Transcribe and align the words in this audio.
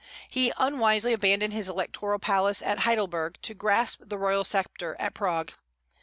He 0.31 0.51
unwisely 0.57 1.13
abandoned 1.13 1.53
his 1.53 1.69
electoral 1.69 2.17
palace 2.17 2.63
at 2.63 2.79
Heidelberg, 2.79 3.35
to 3.43 3.53
grasp 3.53 4.01
the 4.03 4.17
royal 4.17 4.43
sceptre 4.43 4.95
at 4.99 5.13
Prague. 5.13 5.51